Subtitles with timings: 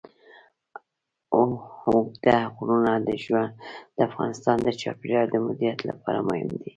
[1.35, 2.93] اوږده غرونه
[3.97, 6.63] د افغانستان د چاپیریال د مدیریت لپاره مهم دي.